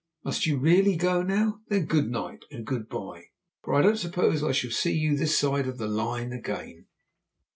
Must 0.23 0.47
you 0.47 0.57
really 0.57 0.95
go 0.95 1.21
now? 1.21 1.61
Then 1.67 1.85
good 1.85 2.09
night, 2.09 2.45
and 2.49 2.65
good 2.65 2.89
bye, 2.89 3.25
for 3.61 3.75
I 3.75 3.83
don't 3.83 3.99
suppose 3.99 4.43
I 4.43 4.51
shall 4.51 4.71
see 4.71 4.93
you 4.93 5.15
this 5.15 5.37
side 5.37 5.67
of 5.67 5.77
the 5.77 5.85
Line 5.87 6.33
again." 6.33 6.87